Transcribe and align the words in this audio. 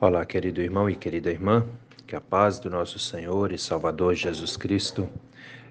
Olá, 0.00 0.26
querido 0.26 0.60
irmão 0.60 0.90
e 0.90 0.96
querida 0.96 1.30
irmã, 1.30 1.64
que 2.04 2.16
a 2.16 2.20
paz 2.20 2.58
do 2.58 2.68
nosso 2.68 2.98
Senhor 2.98 3.52
e 3.52 3.58
Salvador 3.58 4.16
Jesus 4.16 4.56
Cristo 4.56 5.08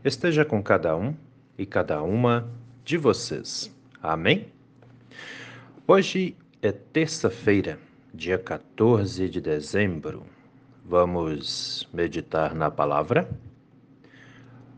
esteja 0.03 0.45
com 0.45 0.63
cada 0.63 0.95
um 0.95 1.13
e 1.57 1.65
cada 1.65 2.01
uma 2.01 2.49
de 2.85 2.95
vocês. 2.95 3.69
Amém? 4.01 4.47
Hoje 5.85 6.37
é 6.61 6.71
terça-feira, 6.71 7.77
dia 8.13 8.37
14 8.37 9.27
de 9.27 9.41
dezembro. 9.41 10.23
Vamos 10.85 11.87
meditar 11.93 12.55
na 12.55 12.71
palavra? 12.71 13.29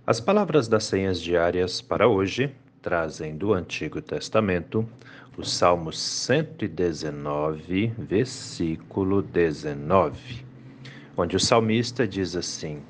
As 0.07 0.19
palavras 0.19 0.67
das 0.67 0.85
senhas 0.85 1.21
diárias 1.21 1.81
para 1.81 2.07
hoje 2.07 2.53
trazem 2.81 3.37
do 3.37 3.53
Antigo 3.53 4.01
Testamento 4.01 4.87
o 5.37 5.43
Salmo 5.43 5.91
119, 5.91 7.87
versículo 7.97 9.21
19, 9.21 10.45
onde 11.17 11.35
o 11.35 11.39
salmista 11.39 12.07
diz 12.07 12.37
assim: 12.37 12.81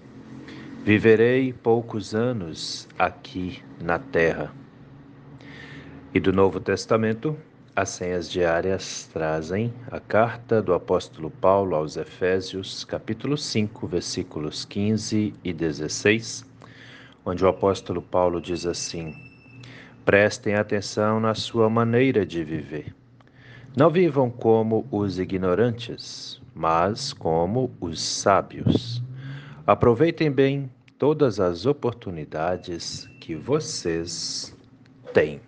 Viverei 0.84 1.52
poucos 1.52 2.14
anos 2.14 2.88
aqui 3.00 3.64
na 3.82 3.98
terra. 3.98 4.54
E 6.14 6.20
do 6.20 6.32
Novo 6.32 6.60
Testamento, 6.60 7.36
as 7.76 7.90
senhas 7.90 8.30
diárias 8.30 9.10
trazem 9.12 9.74
a 9.90 10.00
carta 10.00 10.62
do 10.62 10.76
apóstolo 10.76 11.32
Paulo 11.32 11.76
aos 11.76 11.98
Efésios, 11.98 12.86
capítulo 12.86 13.38
5, 13.38 13.88
versículos 13.88 14.66
15 14.66 15.34
e 15.44 15.52
16, 15.52 16.46
onde 17.26 17.44
o 17.44 17.48
apóstolo 17.48 18.04
Paulo 18.04 18.40
diz 18.40 18.68
assim: 18.68 19.35
Prestem 20.06 20.54
atenção 20.54 21.20
na 21.20 21.34
sua 21.34 21.68
maneira 21.68 22.24
de 22.24 22.44
viver. 22.44 22.94
Não 23.76 23.90
vivam 23.90 24.30
como 24.30 24.88
os 24.92 25.18
ignorantes, 25.18 26.40
mas 26.54 27.12
como 27.12 27.72
os 27.82 28.00
sábios. 28.00 29.02
Aproveitem 29.66 30.32
bem 30.32 30.72
todas 31.00 31.40
as 31.40 31.66
oportunidades 31.66 33.10
que 33.20 33.34
vocês 33.34 34.56
têm. 35.12 35.42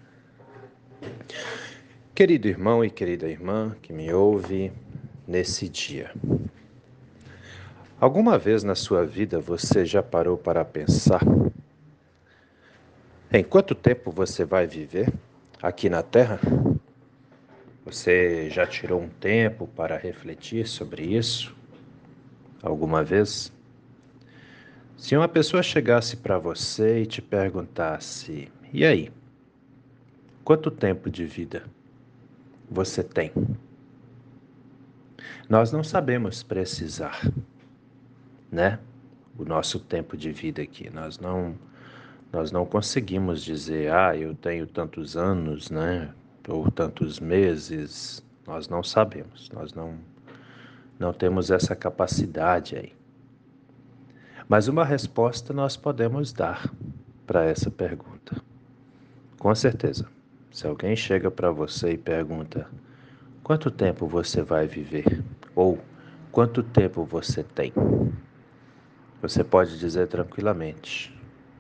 Querido 2.16 2.48
irmão 2.48 2.84
e 2.84 2.90
querida 2.90 3.30
irmã 3.30 3.76
que 3.80 3.94
me 3.94 4.12
ouve 4.12 4.74
nesse 5.28 5.70
dia. 5.70 6.12
Alguma 8.02 8.40
vez 8.40 8.64
na 8.64 8.74
sua 8.74 9.06
vida 9.06 9.40
você 9.40 9.86
já 9.86 10.02
parou 10.02 10.36
para 10.36 10.66
pensar 10.66 11.22
em 13.32 13.44
quanto 13.44 13.76
tempo 13.76 14.12
você 14.12 14.46
vai 14.46 14.66
viver 14.66 15.14
aqui 15.62 15.90
na 15.90 16.02
Terra? 16.02 16.40
Você 17.84 18.50
já 18.50 18.66
tirou 18.66 19.02
um 19.02 19.10
tempo 19.10 19.68
para 19.68 19.98
refletir 19.98 20.68
sobre 20.68 21.04
isso? 21.04 21.56
Alguma 22.62 23.04
vez? 23.04 23.52
Se 24.98 25.16
uma 25.16 25.28
pessoa 25.28 25.62
chegasse 25.62 26.18
para 26.18 26.38
você 26.38 27.02
e 27.02 27.06
te 27.06 27.22
perguntasse: 27.22 28.52
e 28.74 28.86
aí? 28.86 29.12
Quanto 30.44 30.72
tempo 30.72 31.10
de 31.10 31.26
vida 31.26 31.64
você 32.70 33.04
tem? 33.04 33.32
Nós 35.50 35.72
não 35.72 35.84
sabemos 35.84 36.44
precisar, 36.44 37.22
né? 38.52 38.80
O 39.38 39.46
nosso 39.46 39.80
tempo 39.80 40.18
de 40.18 40.32
vida 40.32 40.62
aqui. 40.62 40.90
Nós 40.90 41.20
não 41.20 41.56
nós 42.32 42.52
não 42.52 42.66
conseguimos 42.66 43.44
dizer, 43.44 43.92
ah, 43.92 44.16
eu 44.16 44.36
tenho 44.36 44.68
tantos 44.68 45.16
anos, 45.16 45.70
né? 45.70 46.14
Ou 46.48 46.70
tantos 46.70 47.20
meses. 47.20 48.24
Nós 48.46 48.70
não 48.70 48.84
sabemos, 48.84 49.50
nós 49.54 49.74
não, 49.74 49.96
não 50.98 51.14
temos 51.14 51.52
essa 51.52 51.76
capacidade 51.76 52.76
aí. 52.76 52.94
Mas 54.48 54.68
uma 54.68 54.86
resposta 54.86 55.54
nós 55.54 55.76
podemos 55.76 56.32
dar 56.32 56.72
para 57.26 57.44
essa 57.44 57.70
pergunta. 57.70 58.42
Com 59.38 59.54
certeza. 59.54 60.08
Se 60.52 60.66
alguém 60.66 60.96
chega 60.96 61.30
para 61.30 61.52
você 61.52 61.92
e 61.92 61.98
pergunta: 61.98 62.68
quanto 63.44 63.70
tempo 63.70 64.08
você 64.08 64.42
vai 64.42 64.66
viver? 64.66 65.24
Ou 65.54 65.78
quanto 66.32 66.64
tempo 66.64 67.04
você 67.04 67.44
tem? 67.44 67.74
Você 69.22 69.44
pode 69.44 69.78
dizer 69.78 70.08
tranquilamente: 70.08 71.14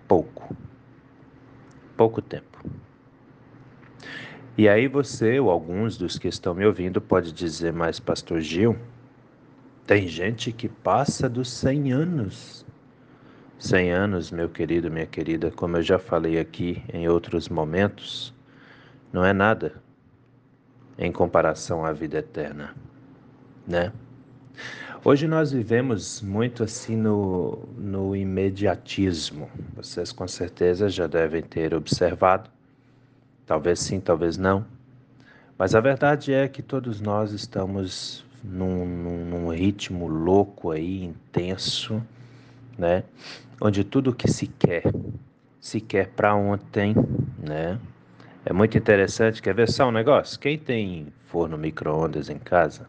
pouco. 0.08 0.56
Pouco 1.98 2.22
tempo. 2.22 2.64
E 4.58 4.70
aí 4.70 4.88
você, 4.88 5.40
ou 5.40 5.50
alguns 5.50 5.98
dos 5.98 6.18
que 6.18 6.28
estão 6.28 6.54
me 6.54 6.66
ouvindo, 6.66 7.02
pode 7.02 7.32
dizer, 7.32 7.74
mas 7.74 8.00
pastor 8.00 8.40
Gil, 8.40 8.78
tem 9.86 10.08
gente 10.08 10.52
que 10.52 10.70
passa 10.70 11.28
dos 11.28 11.50
100 11.52 11.92
anos. 11.92 12.66
100 13.60 13.92
anos, 13.92 14.32
meu 14.32 14.48
querido, 14.48 14.92
minha 14.92 15.06
querida, 15.08 15.52
como 15.52 15.78
eu 15.78 15.82
já 15.82 15.98
falei 15.98 16.40
aqui 16.40 16.84
em 16.94 17.08
outros 17.08 17.50
momentos, 17.50 18.34
não 19.12 19.26
é 19.26 19.34
nada 19.34 19.82
em 20.98 21.12
comparação 21.12 21.84
à 21.84 21.92
vida 21.92 22.20
eterna, 22.20 22.76
né? 23.68 23.92
Hoje 25.04 25.28
nós 25.28 25.52
vivemos 25.52 26.22
muito 26.22 26.64
assim 26.64 26.96
no, 26.96 27.68
no 27.78 28.16
imediatismo. 28.16 29.50
Vocês 29.76 30.12
com 30.12 30.28
certeza 30.28 30.90
já 30.90 31.08
devem 31.08 31.42
ter 31.42 31.74
observado. 31.74 32.50
Talvez 33.46 33.80
sim, 33.80 34.00
talvez 34.00 34.38
não. 34.38 34.66
Mas 35.58 35.74
a 35.74 35.80
verdade 35.80 36.34
é 36.34 36.48
que 36.48 36.62
todos 36.62 37.00
nós 37.00 37.32
estamos 37.32 38.26
num, 38.44 38.86
num, 38.86 39.26
num 39.26 39.54
ritmo 39.54 40.08
louco 40.08 40.72
aí, 40.72 41.04
intenso, 41.04 42.04
né? 42.78 43.04
Onde 43.60 43.84
tudo 43.84 44.14
que 44.14 44.30
se 44.30 44.48
quer, 44.48 44.84
se 45.60 45.80
quer 45.80 46.10
para 46.10 46.36
ontem, 46.36 46.94
né? 47.40 47.80
É 48.46 48.54
muito 48.54 48.78
interessante. 48.78 49.42
Quer 49.42 49.56
ver 49.56 49.70
só 49.70 49.88
um 49.88 49.92
negócio? 49.92 50.40
Quem 50.40 50.58
tem 50.58 51.08
forno 51.26 51.58
micro-ondas 51.58 52.30
em 52.30 52.38
casa, 52.38 52.88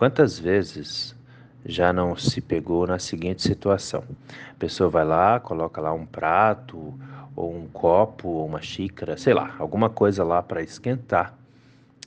quantas 0.00 0.38
vezes 0.38 1.14
já 1.62 1.92
não 1.92 2.16
se 2.16 2.40
pegou 2.40 2.86
na 2.86 2.98
seguinte 2.98 3.42
situação. 3.42 4.02
A 4.50 4.54
pessoa 4.58 4.88
vai 4.88 5.04
lá, 5.04 5.38
coloca 5.38 5.78
lá 5.78 5.92
um 5.92 6.06
prato, 6.06 6.98
ou 7.36 7.54
um 7.54 7.66
copo, 7.66 8.26
ou 8.26 8.46
uma 8.46 8.62
xícara, 8.62 9.18
sei 9.18 9.34
lá, 9.34 9.54
alguma 9.58 9.90
coisa 9.90 10.24
lá 10.24 10.42
para 10.42 10.62
esquentar. 10.62 11.34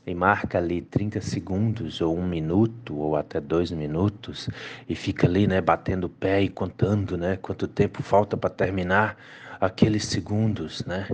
E 0.08 0.16
marca 0.16 0.58
ali 0.58 0.82
30 0.82 1.22
segundos, 1.22 2.02
ou 2.02 2.18
um 2.18 2.28
minuto, 2.28 2.98
ou 2.98 3.16
até 3.16 3.40
dois 3.40 3.70
minutos, 3.70 4.50
e 4.90 4.96
fica 4.96 5.28
ali, 5.28 5.46
né, 5.46 5.62
batendo 5.62 6.06
o 6.06 6.10
pé 6.10 6.42
e 6.42 6.50
contando, 6.50 7.16
né, 7.16 7.38
quanto 7.40 7.68
tempo 7.68 8.02
falta 8.02 8.36
para 8.36 8.50
terminar 8.50 9.16
aqueles 9.62 10.06
segundos, 10.06 10.84
né? 10.86 11.08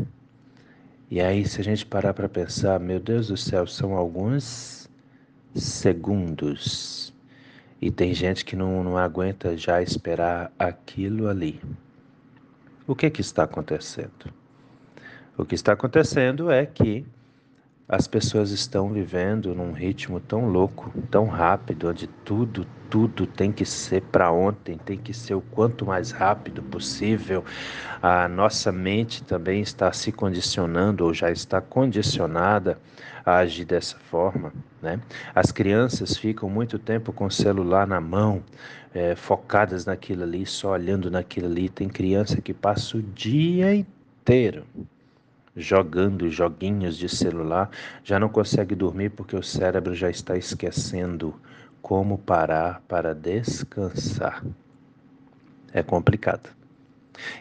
E 1.11 1.19
aí, 1.19 1.46
se 1.46 1.59
a 1.59 1.63
gente 1.63 1.85
parar 1.85 2.13
para 2.13 2.29
pensar, 2.29 2.79
meu 2.79 3.01
Deus 3.01 3.28
do 3.28 3.35
céu, 3.35 3.67
são 3.67 3.97
alguns 3.97 4.78
segundos 5.56 7.14
e 7.82 7.90
tem 7.90 8.14
gente 8.14 8.44
que 8.44 8.56
não, 8.56 8.84
não 8.84 8.98
aguenta 8.98 9.56
já 9.56 9.82
esperar 9.82 10.52
aquilo 10.60 11.28
ali. 11.28 11.62
O 12.86 12.96
que, 12.96 13.10
que 13.10 13.22
está 13.22 13.44
acontecendo? 13.44 14.34
O 15.38 15.46
que 15.46 15.56
está 15.56 15.74
acontecendo 15.74 16.52
é 16.52 16.66
que 16.66 17.06
as 17.88 18.08
pessoas 18.08 18.52
estão 18.52 18.92
vivendo 18.92 19.56
num 19.56 19.72
ritmo 19.72 20.20
tão 20.20 20.50
louco, 20.50 20.94
tão 21.09 21.26
rápido, 21.28 21.90
onde 21.90 22.08
tudo, 22.08 22.68
tudo 22.90 23.28
tem 23.28 23.52
que 23.52 23.66
ser 23.66 24.02
para 24.02 24.32
ontem, 24.32 24.78
tem 24.78 24.98
que 24.98 25.14
ser 25.14 25.36
o 25.36 25.42
quanto 25.42 25.86
mais 25.86 26.12
rápido 26.12 26.62
possível. 26.64 27.44
A 28.02 28.28
nossa 28.28 28.72
mente 28.72 29.24
também 29.24 29.62
está 29.62 29.92
se 29.94 30.12
condicionando 30.12 31.06
ou 31.06 31.14
já 31.14 31.32
está 31.32 31.62
condicionada 31.62 32.78
a 33.26 33.38
agir 33.38 33.66
dessa 33.66 33.98
forma. 33.98 34.52
Né? 34.82 35.00
As 35.36 35.52
crianças 35.52 36.18
ficam 36.18 36.50
muito 36.50 36.80
tempo 36.80 37.14
com 37.14 37.26
o 37.26 37.32
celular 37.32 37.86
na 37.86 38.02
mão, 38.02 38.44
é, 38.94 39.16
focadas 39.16 39.85
naquilo 39.85 40.24
ali, 40.24 40.46
só 40.46 40.72
olhando 40.72 41.12
naquilo 41.12 41.47
ali. 41.47 41.70
Tem 41.70 41.88
criança 41.88 42.42
que 42.42 42.53
passa 42.53 42.97
o 42.97 43.02
dia 43.02 43.76
inteiro 43.76 44.66
jogando 45.56 46.30
joguinhos 46.30 46.97
de 46.97 47.09
celular, 47.09 47.70
já 48.03 48.20
não 48.20 48.30
consegue 48.30 48.76
dormir 48.76 49.09
porque 49.09 49.35
o 49.35 49.44
cérebro 49.44 49.94
já 49.94 50.09
está 50.09 50.38
esquecendo 50.38 51.35
como 51.81 52.17
parar 52.17 52.81
para 52.87 53.14
descansar. 53.14 54.43
É 55.73 55.84
complicado. 55.84 56.49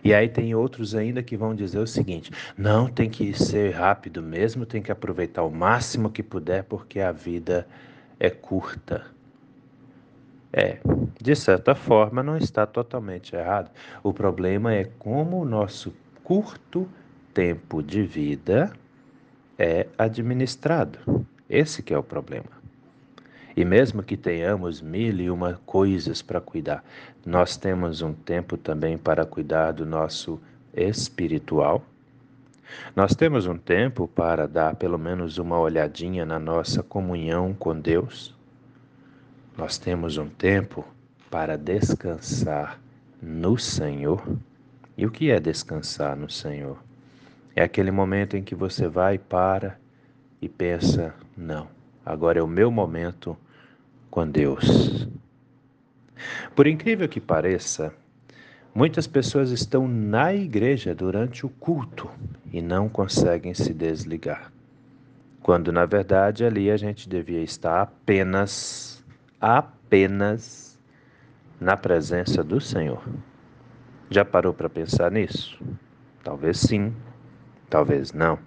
E 0.03 0.13
aí 0.13 0.29
tem 0.29 0.55
outros 0.55 0.95
ainda 0.95 1.23
que 1.23 1.37
vão 1.37 1.55
dizer 1.55 1.79
o 1.79 1.87
seguinte: 1.87 2.31
não 2.57 2.89
tem 2.89 3.09
que 3.09 3.33
ser 3.33 3.71
rápido 3.75 4.23
mesmo, 4.23 4.67
tem 4.67 4.83
que 4.83 4.93
aproveitar 4.93 5.43
o 5.43 5.51
máximo 5.51 6.11
que 6.11 6.23
puder 6.23 6.65
porque 6.65 7.01
a 7.01 7.13
vida 7.13 7.67
é 8.19 8.31
curta. 8.31 9.05
É, 10.53 10.79
de 11.21 11.37
certa 11.37 11.75
forma 11.75 12.23
não 12.23 12.37
está 12.37 12.67
totalmente 12.67 13.37
errado. 13.37 13.71
O 14.03 14.13
problema 14.13 14.73
é 14.73 14.85
como 14.99 15.41
o 15.41 15.45
nosso 15.45 15.95
curto 16.25 16.89
tempo 17.35 17.83
de 17.83 18.03
vida 18.03 18.73
é 19.59 19.87
administrado. 19.97 21.27
Esse 21.49 21.83
que 21.83 21.93
é 21.93 21.99
o 21.99 22.03
problema. 22.03 22.58
E 23.59 23.65
mesmo 23.65 24.05
que 24.05 24.17
tenhamos 24.17 24.81
mil 24.81 25.19
e 25.19 25.29
uma 25.29 25.61
coisas 25.67 26.23
para 26.23 26.41
cuidar, 26.41 26.85
nós 27.27 27.57
temos 27.57 28.03
um 28.03 28.13
tempo 28.13 28.57
também 28.57 28.97
para 28.97 29.27
cuidar 29.27 29.73
do 29.73 29.85
nosso 29.85 30.41
espiritual. 30.73 31.85
Nós 32.95 33.17
temos 33.17 33.47
um 33.47 33.59
tempo 33.59 34.07
para 34.07 34.47
dar 34.47 34.77
pelo 34.77 34.97
menos 34.97 35.39
uma 35.39 35.59
olhadinha 35.59 36.25
na 36.25 36.39
nossa 36.39 36.85
comunhão 36.85 37.53
com 37.53 37.77
Deus. 37.77 38.33
Nós 39.57 39.77
temos 39.77 40.19
um 40.19 40.29
tempo 40.29 40.87
para 41.29 41.59
descansar 41.59 42.79
no 43.21 43.59
Senhor. 43.59 44.23
E 44.97 45.05
o 45.05 45.11
que 45.11 45.33
é 45.33 45.41
descansar 45.41 46.17
no 46.17 46.31
Senhor? 46.31 46.79
É 47.57 47.65
aquele 47.65 47.91
momento 47.91 48.37
em 48.37 48.43
que 48.45 48.55
você 48.55 48.87
vai, 48.87 49.19
para 49.19 49.77
e 50.41 50.49
pensa: 50.49 51.13
não, 51.37 51.67
agora 52.07 52.39
é 52.39 52.43
o 52.43 52.47
meu 52.47 52.71
momento 52.71 53.37
com 54.11 54.29
Deus. 54.29 55.09
Por 56.55 56.67
incrível 56.67 57.09
que 57.09 57.21
pareça, 57.21 57.95
muitas 58.75 59.07
pessoas 59.07 59.51
estão 59.51 59.87
na 59.87 60.35
igreja 60.35 60.95
durante 60.95 61.47
o 61.47 61.49
culto 61.49 62.11
e 62.53 62.61
não 62.61 62.89
conseguem 62.89 63.55
se 63.55 63.73
desligar. 63.73 64.53
Quando 65.43 65.73
na 65.73 65.87
verdade 65.87 66.45
ali 66.45 66.71
a 66.71 66.77
gente 66.77 67.09
devia 67.09 67.43
estar 67.43 67.81
apenas, 67.81 69.05
apenas 69.41 70.79
na 71.61 71.77
presença 71.77 72.43
do 72.43 72.61
Senhor. 72.61 73.03
Já 74.11 74.25
parou 74.25 74.55
para 74.55 74.69
pensar 74.69 75.11
nisso? 75.11 75.61
Talvez 76.23 76.59
sim, 76.59 76.95
talvez 77.69 78.13
não, 78.13 78.39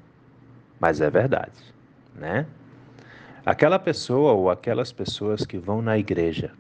mas 0.80 1.02
é 1.02 1.10
verdade, 1.10 1.74
né? 2.16 2.46
Aquela 3.44 3.80
pessoa 3.80 4.34
ou 4.34 4.52
aquelas 4.52 4.92
pessoas 4.92 5.44
que 5.44 5.58
vão 5.58 5.82
na 5.82 5.98
igreja 5.98 6.52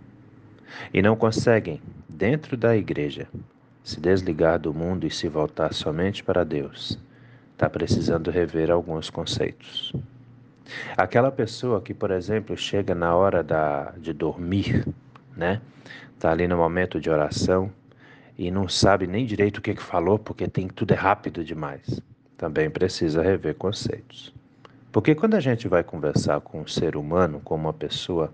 e 0.92 1.00
não 1.00 1.16
conseguem, 1.16 1.80
dentro 2.10 2.58
da 2.58 2.76
igreja, 2.76 3.28
se 3.84 4.00
desligar 4.00 4.58
do 4.58 4.74
mundo 4.74 5.06
e 5.06 5.12
se 5.12 5.28
voltar 5.28 5.74
somente 5.76 6.24
para 6.24 6.44
Deus, 6.44 6.98
está 7.54 7.70
precisando 7.70 8.32
rever 8.32 8.72
alguns 8.72 9.12
conceitos. 9.12 9.94
Aquela 10.98 11.32
pessoa 11.32 11.82
que, 11.82 11.94
por 11.94 12.10
exemplo, 12.10 12.58
chega 12.58 12.96
na 12.96 13.16
hora 13.16 13.44
da, 13.44 13.92
de 13.98 14.12
dormir, 14.12 14.88
né? 15.38 15.62
Está 16.16 16.32
ali 16.32 16.48
no 16.48 16.58
momento 16.58 17.00
de 17.00 17.12
oração 17.12 17.72
e 18.36 18.50
não 18.50 18.68
sabe 18.68 19.06
nem 19.06 19.24
direito 19.24 19.58
o 19.58 19.62
que, 19.62 19.76
que 19.76 19.84
falou 19.84 20.18
porque 20.18 20.48
tem 20.48 20.68
tudo 20.68 20.94
é 20.94 20.98
rápido 20.98 21.44
demais. 21.44 22.02
Também 22.38 22.72
precisa 22.72 23.22
rever 23.22 23.54
conceitos. 23.54 24.34
Porque 24.92 25.16
quando 25.16 25.36
a 25.36 25.40
gente 25.40 25.68
vai 25.68 25.84
conversar 25.84 26.42
com 26.42 26.62
um 26.62 26.68
ser 26.68 26.98
humano, 26.98 27.40
com 27.44 27.56
uma 27.56 27.72
pessoa, 27.72 28.32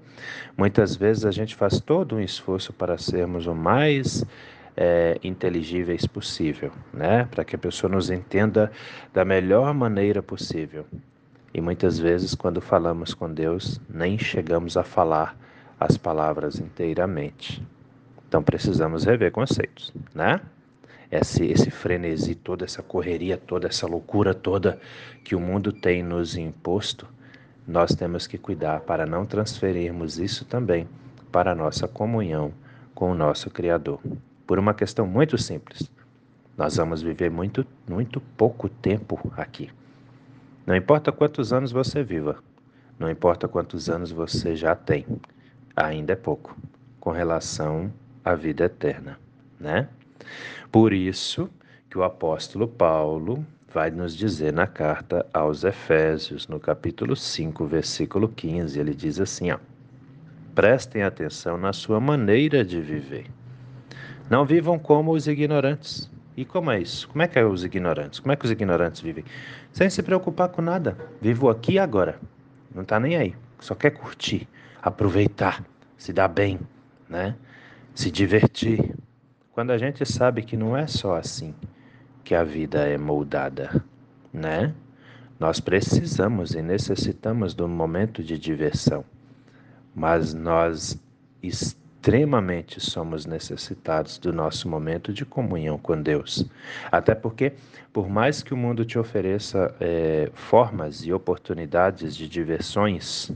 muitas 0.57 0.95
vezes 0.95 1.25
a 1.25 1.31
gente 1.31 1.56
faz 1.56 1.80
todo 1.80 2.15
um 2.15 2.19
esforço 2.19 2.74
para 2.74 2.98
sermos 2.98 3.45
o 3.45 3.54
mais 3.54 4.25
é, 4.75 5.19
inteligíveis 5.24 6.07
possível, 6.07 6.71
né? 6.92 7.27
Para 7.30 7.45
que 7.45 7.56
a 7.56 7.59
pessoa 7.59 7.92
nos 7.92 8.09
entenda 8.09 8.71
da 9.13 9.24
melhor 9.24 9.74
maneira 9.74 10.24
possível. 10.24 10.86
E 11.54 11.62
muitas 11.62 12.00
vezes, 12.00 12.33
quando 12.33 12.60
falamos 12.60 13.13
com 13.13 13.31
Deus, 13.31 13.80
nem 13.89 14.18
chegamos 14.18 14.77
a 14.77 14.83
falar 14.83 15.38
as 15.80 15.95
palavras 15.95 16.60
inteiramente. 16.60 17.63
Então 18.27 18.44
precisamos 18.44 19.06
rever 19.06 19.31
conceitos, 19.31 19.94
né? 20.13 20.42
Esse, 21.12 21.45
esse 21.45 21.71
frenesi, 21.71 22.36
toda 22.36 22.65
essa 22.65 22.83
correria, 22.83 23.38
toda 23.38 23.68
essa 23.68 23.88
loucura 23.88 24.33
toda 24.33 24.80
que 25.24 25.36
o 25.36 25.39
mundo 25.39 25.71
tem 25.71 26.04
nos 26.04 26.36
imposto, 26.36 27.07
nós 27.68 27.94
temos 27.94 28.27
que 28.27 28.38
cuidar 28.38 28.81
para 28.81 29.06
não 29.06 29.25
transferirmos 29.25 30.19
isso 30.19 30.45
também 30.45 30.88
para 31.31 31.51
a 31.51 31.56
nossa 31.56 31.88
comunhão 31.88 32.54
com 32.95 33.12
o 33.12 33.15
nosso 33.15 33.50
Criador. 33.50 34.00
Por 34.45 34.57
uma 34.57 34.74
questão 34.74 35.06
muito 35.06 35.38
simples. 35.38 35.92
Nós 36.57 36.77
vamos 36.77 37.01
viver 37.01 37.30
muito, 37.30 37.65
muito 37.88 38.19
pouco 38.19 38.68
tempo 38.68 39.19
aqui. 39.36 39.69
Não 40.65 40.75
importa 40.75 41.12
quantos 41.12 41.53
anos 41.53 41.71
você 41.71 42.03
viva, 42.03 42.38
não 42.98 43.10
importa 43.10 43.48
quantos 43.48 43.89
anos 43.89 44.12
você 44.12 44.56
já 44.56 44.75
tem, 44.75 45.06
ainda 45.75 46.13
é 46.13 46.15
pouco 46.15 46.57
com 47.00 47.12
relação 47.12 47.94
à 48.25 48.33
vida 48.33 48.65
eterna, 48.65 49.19
né? 49.60 49.88
Por 50.71 50.93
isso 50.93 51.49
que 51.89 51.97
o 51.97 52.03
apóstolo 52.03 52.67
Paulo 52.67 53.45
vai 53.73 53.91
nos 53.91 54.15
dizer 54.15 54.51
na 54.53 54.67
carta 54.67 55.25
aos 55.33 55.63
Efésios, 55.63 56.47
no 56.47 56.59
capítulo 56.59 57.15
5, 57.15 57.65
versículo 57.65 58.27
15, 58.29 58.79
ele 58.79 58.93
diz 58.93 59.19
assim, 59.19 59.51
ó: 59.51 59.57
Prestem 60.55 61.03
atenção 61.03 61.57
na 61.57 61.73
sua 61.73 61.99
maneira 61.99 62.65
de 62.65 62.81
viver. 62.81 63.27
Não 64.29 64.45
vivam 64.45 64.79
como 64.79 65.11
os 65.11 65.27
ignorantes. 65.27 66.09
E 66.35 66.45
como 66.45 66.69
é 66.69 66.81
isso? 66.81 67.07
Como 67.07 67.21
é 67.21 67.27
que 67.27 67.39
é 67.39 67.45
os 67.45 67.63
ignorantes? 67.63 68.19
Como 68.19 68.31
é 68.31 68.35
que 68.35 68.45
os 68.45 68.51
ignorantes 68.51 69.01
vivem? 69.01 69.23
Sem 69.71 69.89
se 69.89 70.03
preocupar 70.03 70.49
com 70.49 70.61
nada. 70.61 70.97
Vivo 71.21 71.49
aqui 71.49 71.73
e 71.73 71.79
agora. 71.79 72.19
Não 72.73 72.83
está 72.83 72.99
nem 72.99 73.15
aí. 73.15 73.35
Só 73.59 73.73
quer 73.73 73.91
curtir, 73.91 74.47
aproveitar, 74.81 75.63
se 75.97 76.13
dar 76.13 76.27
bem, 76.27 76.59
né? 77.09 77.35
Se 77.95 78.11
divertir. 78.11 78.95
Quando 79.57 79.71
a 79.71 79.77
gente 79.80 80.06
sabe 80.06 80.44
que 80.44 80.56
não 80.56 80.77
é 80.77 80.86
só 80.86 81.15
assim 81.15 81.51
que 82.24 82.36
a 82.36 82.44
vida 82.44 82.88
é 82.88 82.95
moldada, 82.95 83.83
né? 84.31 84.71
Nós 85.39 85.59
precisamos 85.59 86.54
e 86.54 86.62
necessitamos 86.62 87.59
um 87.59 87.68
momento 87.68 88.21
de 88.21 88.38
diversão, 88.38 89.04
mas 89.95 90.31
nós 90.31 91.01
extremamente 91.42 92.80
somos 92.80 93.25
necessitados 93.25 94.19
do 94.19 94.31
nosso 94.31 94.69
momento 94.69 95.12
de 95.12 95.25
comunhão 95.25 95.80
com 95.80 96.00
Deus. 96.00 96.48
Até 96.92 97.15
porque, 97.15 97.53
por 97.92 98.07
mais 98.07 98.44
que 98.44 98.53
o 98.53 98.57
mundo 98.57 98.86
te 98.86 99.00
ofereça 99.00 99.74
é, 99.80 100.30
formas 100.36 101.03
e 101.03 101.12
oportunidades 101.12 102.15
de 102.15 102.30
diversões, 102.30 103.31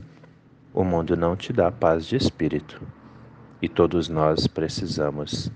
o 0.72 0.84
mundo 0.84 1.16
não 1.16 1.34
te 1.34 1.52
dá 1.52 1.72
paz 1.72 2.06
de 2.06 2.14
espírito. 2.14 2.80
E 3.60 3.68
todos 3.68 4.08
nós 4.08 4.46
precisamos 4.46 5.50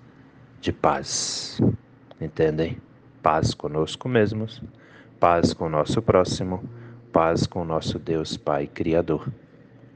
de 0.60 0.72
paz. 0.72 1.60
Entendem? 2.20 2.78
Paz 3.22 3.54
conosco 3.54 4.08
mesmos, 4.08 4.62
paz 5.18 5.52
com 5.52 5.66
o 5.66 5.70
nosso 5.70 6.00
próximo, 6.00 6.62
paz 7.12 7.46
com 7.46 7.62
o 7.62 7.64
nosso 7.64 7.98
Deus 7.98 8.36
Pai 8.36 8.66
Criador. 8.66 9.28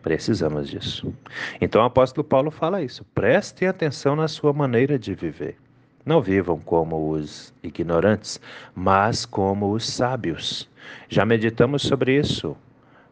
Precisamos 0.03 0.69
disso. 0.69 1.13
Então 1.61 1.83
o 1.83 1.85
apóstolo 1.85 2.25
Paulo 2.25 2.51
fala 2.51 2.83
isso. 2.83 3.05
Prestem 3.15 3.69
atenção 3.69 4.17
na 4.17 4.29
sua 4.29 4.53
maneira 4.53 4.99
de 4.99 5.15
viver. 5.15 5.57
Não 6.05 6.23
vivam 6.23 6.59
como 6.59 7.11
os 7.11 7.53
ignorantes, 7.63 8.41
mas 8.75 9.27
como 9.27 9.73
os 9.73 9.87
sábios. 9.89 10.69
Já 11.09 11.27
meditamos 11.27 11.83
sobre 11.83 12.19
isso. 12.19 12.57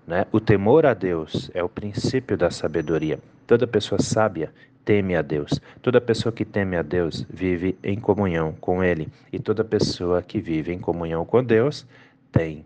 Né? 0.09 0.25
O 0.33 0.41
temor 0.41 0.87
a 0.87 0.95
Deus 0.95 1.51
é 1.53 1.63
o 1.63 1.69
princípio 1.69 2.35
da 2.35 2.51
sabedoria. 2.51 3.21
Toda 3.47 3.67
pessoa 3.67 4.01
sábia 4.01 4.51
teme 4.83 5.15
a 5.15 5.21
Deus. 5.21 5.61
Toda 5.83 6.01
pessoa 6.01 6.33
que 6.33 6.47
teme 6.47 6.79
a 6.79 6.83
Deus 6.83 7.27
vive 7.29 7.79
em 7.85 8.01
comunhão 8.01 8.55
com 8.59 8.83
Ele. 8.83 9.13
E 9.31 9.39
toda 9.39 9.63
pessoa 9.63 10.23
que 10.23 10.41
vive 10.41 10.73
em 10.73 10.79
comunhão 10.79 11.27
com 11.27 11.45
Deus 11.45 11.87
tem 12.33 12.65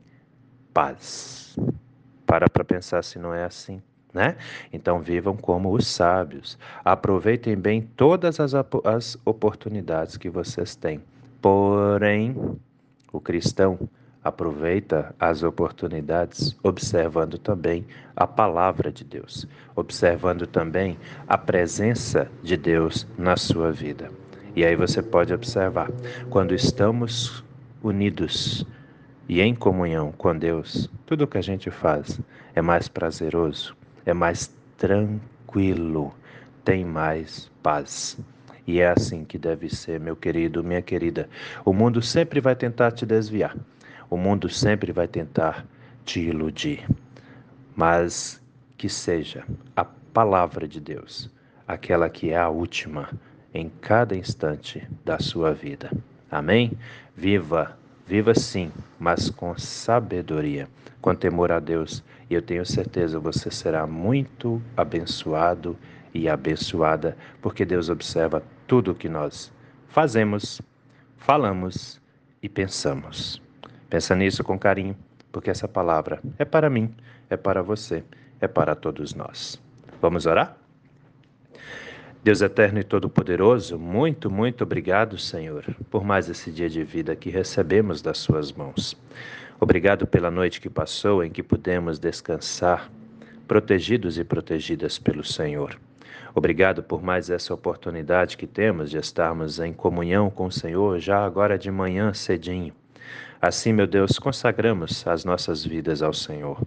paz. 0.73 1.59
Para 2.25 2.49
para 2.49 2.65
pensar 2.65 3.03
se 3.03 3.19
não 3.19 3.35
é 3.35 3.43
assim. 3.43 3.83
Né? 4.15 4.37
Então 4.73 5.01
vivam 5.01 5.37
como 5.37 5.75
os 5.75 5.89
sábios. 5.89 6.57
Aproveitem 6.85 7.57
bem 7.57 7.83
todas 7.83 8.39
as, 8.39 8.53
as 8.55 9.19
oportunidades 9.25 10.17
que 10.17 10.31
vocês 10.31 10.77
têm. 10.77 11.03
Porém, 11.41 12.37
o 13.13 13.21
cristão 13.21 13.89
Aproveita 14.25 15.15
as 15.19 15.43
oportunidades 15.43 16.57
observando 16.63 17.39
também 17.39 17.85
a 18.15 18.27
palavra 18.27 18.93
de 18.93 19.03
Deus, 19.03 19.49
observando 19.75 20.47
também 20.47 20.97
a 21.27 21.37
presença 21.37 22.31
de 22.43 22.57
Deus 22.57 23.07
na 23.19 23.37
sua 23.37 23.73
vida. 23.73 24.11
E 24.55 24.65
aí 24.65 24.77
você 24.77 25.03
pode 25.03 25.33
observar, 25.33 25.91
quando 26.31 26.55
estamos 26.55 27.43
unidos 27.83 28.65
e 29.29 29.41
em 29.41 29.55
comunhão 29.55 30.13
com 30.13 30.37
Deus, 30.37 30.89
tudo 31.07 31.25
o 31.25 31.27
que 31.27 31.39
a 31.39 31.43
gente 31.43 31.71
faz 31.71 32.21
é 32.55 32.63
mais 32.63 32.87
prazeroso, 32.87 33.75
é 34.05 34.13
mais 34.13 34.55
tranquilo, 34.77 36.15
tem 36.65 36.85
mais 36.85 37.51
paz. 37.63 38.19
E 38.67 38.79
é 38.79 38.89
assim 38.89 39.25
que 39.25 39.39
deve 39.39 39.69
ser, 39.69 39.99
meu 39.99 40.15
querido, 40.15 40.63
minha 40.63 40.83
querida. 40.83 41.29
O 41.65 41.73
mundo 41.73 42.01
sempre 42.01 42.41
vai 42.41 42.55
tentar 42.55 42.93
te 42.93 43.05
desviar. 43.05 43.57
O 44.13 44.19
mundo 44.19 44.47
sempre 44.51 44.93
vai 44.93 45.09
tentar 45.09 45.65
te 46.05 46.21
iludir, 46.21 46.87
mas 47.75 48.43
que 48.77 48.87
seja 48.87 49.43
a 49.75 49.87
palavra 49.87 50.69
de 50.69 50.79
Deus, 50.79 51.31
aquela 51.67 52.11
que 52.11 52.29
é 52.29 52.37
a 52.37 52.51
última 52.51 53.09
em 53.55 53.71
cada 53.81 54.15
instante 54.15 54.87
da 55.03 55.19
sua 55.19 55.55
vida. 55.55 55.91
Amém? 56.31 56.73
Viva 57.17 57.75
Viva 58.07 58.35
sim, 58.35 58.71
mas 59.01 59.31
com 59.31 59.57
sabedoria, 59.57 60.69
com 61.01 61.15
temor 61.15 61.51
a 61.51 61.59
Deus, 61.59 62.05
e 62.29 62.35
eu 62.35 62.43
tenho 62.43 62.67
certeza 62.67 63.19
você 63.19 63.51
será 63.51 63.87
muito 63.87 64.61
abençoado 64.77 65.75
e 66.13 66.29
abençoada, 66.29 67.17
porque 67.41 67.65
Deus 67.65 67.89
observa 67.89 68.43
tudo 68.67 68.91
o 68.91 68.95
que 68.95 69.09
nós 69.09 69.51
fazemos, 69.89 70.61
falamos 71.17 71.99
e 72.43 72.49
pensamos. 72.51 73.41
Pensa 73.93 74.17
nisso 74.17 74.43
com 74.43 74.59
carinho, 74.59 74.97
porque 75.31 75.51
essa 75.51 75.69
palavra 75.69 76.19
é 76.39 76.47
para 76.47 76.71
mim, 76.71 76.95
é 77.29 77.37
para 77.37 77.63
você, 77.63 78.03
é 78.41 78.49
para 78.49 78.75
todos 78.75 79.15
nós. 79.15 79.61
Vamos 80.01 80.25
orar? 80.25 80.57
Deus 82.25 82.41
eterno 82.41 82.81
e 82.81 82.85
todo-poderoso, 82.85 83.79
muito, 83.79 84.31
muito 84.31 84.65
obrigado, 84.65 85.19
Senhor, 85.19 85.67
por 85.91 86.05
mais 86.05 86.31
esse 86.31 86.51
dia 86.51 86.71
de 86.71 86.83
vida 86.83 87.15
que 87.15 87.29
recebemos 87.29 88.01
das 88.01 88.17
Suas 88.17 88.51
mãos. 88.51 88.97
Obrigado 89.61 90.07
pela 90.07 90.31
noite 90.31 90.59
que 90.59 90.71
passou 90.71 91.23
em 91.23 91.31
que 91.31 91.43
pudemos 91.43 91.99
descansar, 91.99 92.91
protegidos 93.47 94.17
e 94.17 94.25
protegidas 94.25 94.99
pelo 94.99 95.23
Senhor. 95.23 95.79
Obrigado 96.35 96.83
por 96.83 97.03
mais 97.03 97.29
essa 97.29 97.53
oportunidade 97.53 98.39
que 98.39 98.47
temos 98.47 98.89
de 98.89 98.97
estarmos 98.97 99.61
em 99.61 99.71
comunhão 99.71 100.31
com 100.31 100.47
o 100.47 100.51
Senhor 100.51 100.99
já 100.99 101.23
agora 101.23 101.59
de 101.59 101.71
manhã 101.71 102.15
cedinho. 102.15 102.73
Assim, 103.41 103.73
meu 103.73 103.87
Deus, 103.87 104.19
consagramos 104.19 105.07
as 105.07 105.25
nossas 105.25 105.65
vidas 105.65 106.03
ao 106.03 106.13
Senhor 106.13 106.61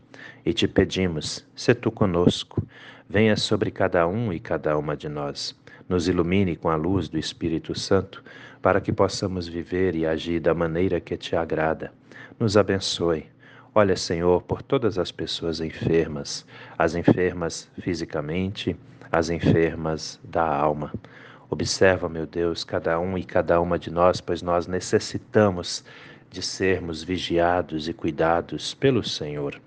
e 0.45 0.53
te 0.53 0.67
pedimos, 0.67 1.45
se 1.55 1.73
tu 1.73 1.89
conosco, 1.89 2.61
venha 3.09 3.37
sobre 3.37 3.71
cada 3.71 4.07
um 4.07 4.33
e 4.33 4.39
cada 4.39 4.77
uma 4.77 4.97
de 4.97 5.07
nós. 5.07 5.55
Nos 5.87 6.07
ilumine 6.07 6.55
com 6.55 6.69
a 6.69 6.75
luz 6.75 7.07
do 7.07 7.17
Espírito 7.17 7.77
Santo, 7.77 8.23
para 8.61 8.81
que 8.81 8.91
possamos 8.91 9.47
viver 9.47 9.95
e 9.95 10.05
agir 10.05 10.39
da 10.39 10.53
maneira 10.53 10.99
que 10.99 11.15
te 11.15 11.35
agrada. 11.35 11.93
Nos 12.39 12.57
abençoe. 12.57 13.27
Olha, 13.73 13.95
Senhor, 13.95 14.41
por 14.41 14.61
todas 14.61 14.97
as 14.97 15.11
pessoas 15.11 15.61
enfermas, 15.61 16.45
as 16.77 16.95
enfermas 16.95 17.69
fisicamente, 17.79 18.75
as 19.11 19.29
enfermas 19.29 20.19
da 20.23 20.43
alma. 20.43 20.91
Observa, 21.49 22.09
meu 22.09 22.25
Deus, 22.25 22.63
cada 22.63 22.99
um 22.99 23.17
e 23.17 23.23
cada 23.23 23.61
uma 23.61 23.77
de 23.77 23.91
nós, 23.91 24.19
pois 24.19 24.41
nós 24.41 24.65
necessitamos 24.65 25.83
de 26.35 26.41
sermos 26.41 27.01
vigiados 27.01 27.87
e 27.87 27.93
cuidados 27.93 28.73
pelo 28.73 29.01
Senhor. 29.01 29.61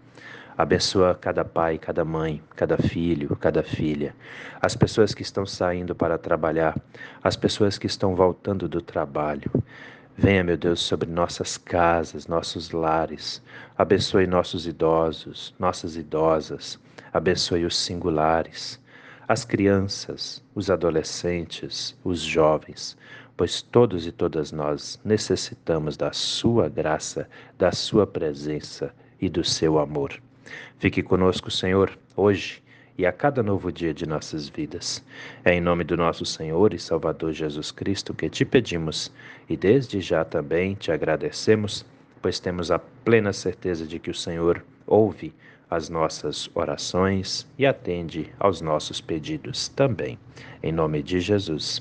Abençoa 0.55 1.15
cada 1.15 1.43
pai, 1.43 1.79
cada 1.79 2.05
mãe, 2.05 2.43
cada 2.55 2.77
filho, 2.77 3.35
cada 3.37 3.63
filha, 3.63 4.15
as 4.61 4.77
pessoas 4.77 5.15
que 5.15 5.23
estão 5.23 5.47
saindo 5.47 5.95
para 5.95 6.19
trabalhar, 6.19 6.79
as 7.25 7.37
pessoas 7.37 7.79
que 7.79 7.87
estão 7.87 8.15
voltando 8.15 8.69
do 8.69 8.83
trabalho. 8.83 9.51
Venha, 10.15 10.45
meu 10.45 10.59
Deus, 10.59 10.81
sobre 10.81 11.09
nossas 11.09 11.57
casas, 11.57 12.27
nossos 12.27 12.71
lares. 12.71 13.43
Abençoe 13.79 14.27
nossos 14.27 14.67
idosos, 14.67 15.55
nossas 15.59 15.97
idosas. 15.97 16.79
Abençoe 17.15 17.65
os 17.65 17.79
singulares, 17.79 18.79
as 19.27 19.43
crianças, 19.43 20.45
os 20.55 20.69
adolescentes, 20.69 21.97
os 22.05 22.21
jovens, 22.21 22.95
pois 23.39 23.63
todos 23.63 24.05
e 24.05 24.11
todas 24.11 24.51
nós 24.51 25.01
necessitamos 25.05 25.97
da 25.97 26.13
Sua 26.13 26.69
graça, 26.69 27.29
da 27.57 27.71
Sua 27.71 28.05
presença 28.05 28.93
e 29.21 29.29
do 29.29 29.45
seu 29.45 29.79
amor. 29.79 30.21
Fique 30.81 31.05
conosco, 31.05 31.49
Senhor, 31.49 31.97
hoje 32.17 32.61
e 32.99 33.07
a 33.07 33.13
cada 33.13 33.41
novo 33.41 33.71
dia 33.71 33.95
de 33.95 34.05
nossas 34.07 34.49
vidas. 34.49 35.05
É 35.45 35.55
em 35.55 35.61
nome 35.61 35.85
do 35.85 35.97
nosso 35.97 36.27
Senhor 36.27 36.75
e 36.75 36.81
Salvador 36.81 37.33
Jesus 37.33 37.71
Cristo 37.71 38.13
que 38.13 38.29
te 38.29 38.45
pedimos 38.45 39.13
e 39.49 39.57
desde 39.57 40.01
já 40.01 40.25
também 40.25 40.75
te 40.75 40.91
agradecemos, 40.91 41.87
pois 42.21 42.41
temos 42.41 42.73
a 42.73 42.81
plena 42.81 43.33
certeza 43.33 43.87
de 43.87 44.01
que 44.01 44.11
o 44.11 44.15
Senhor 44.15 44.65
ouve 44.85 45.33
as 45.71 45.89
nossas 45.89 46.51
orações 46.57 47.47
e 47.57 47.65
atende 47.65 48.33
aos 48.41 48.61
nossos 48.61 49.01
pedidos 49.01 49.69
também. 49.69 50.19
Em 50.61 50.73
nome 50.73 51.05
de 51.05 51.21
Jesus. 51.21 51.81